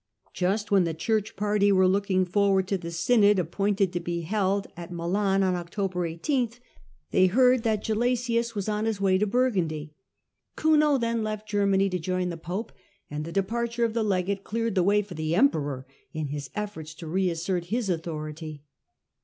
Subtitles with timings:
[0.33, 4.65] Just when the Church party were looking forward to the synod appointed to be held
[4.65, 6.49] at Digitized by VjOOQIC 70H HiLsDEBRAND Milan on October 18,
[7.13, 9.93] tbey heard that Gelasius was on his way to Burgundy.
[10.57, 12.71] Kuno then left Germany to join the pope,
[13.11, 16.95] and the departure of the legate cleared the way for the emperor in his efforts
[16.95, 18.63] to reassert his own authority.